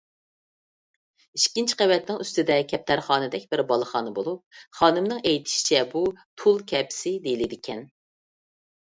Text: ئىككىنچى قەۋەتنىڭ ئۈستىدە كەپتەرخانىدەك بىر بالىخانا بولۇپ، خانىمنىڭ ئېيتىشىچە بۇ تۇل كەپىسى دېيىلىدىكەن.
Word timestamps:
ئىككىنچى 1.39 1.75
قەۋەتنىڭ 1.81 2.21
ئۈستىدە 2.23 2.55
كەپتەرخانىدەك 2.71 3.45
بىر 3.51 3.61
بالىخانا 3.71 4.13
بولۇپ، 4.15 4.61
خانىمنىڭ 4.79 5.19
ئېيتىشىچە 5.33 5.83
بۇ 5.91 6.01
تۇل 6.45 6.57
كەپىسى 6.73 7.13
دېيىلىدىكەن. 7.27 7.85